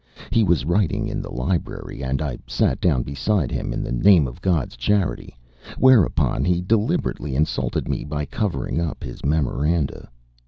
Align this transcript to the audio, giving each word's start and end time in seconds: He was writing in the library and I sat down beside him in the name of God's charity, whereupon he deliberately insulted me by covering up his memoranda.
He 0.31 0.43
was 0.43 0.65
writing 0.65 1.07
in 1.07 1.21
the 1.21 1.29
library 1.31 2.01
and 2.01 2.23
I 2.23 2.39
sat 2.47 2.81
down 2.81 3.03
beside 3.03 3.51
him 3.51 3.71
in 3.71 3.83
the 3.83 3.91
name 3.91 4.27
of 4.27 4.41
God's 4.41 4.75
charity, 4.75 5.37
whereupon 5.77 6.43
he 6.43 6.59
deliberately 6.59 7.35
insulted 7.35 7.87
me 7.87 8.03
by 8.03 8.25
covering 8.25 8.81
up 8.81 9.03
his 9.03 9.23
memoranda. 9.23 10.09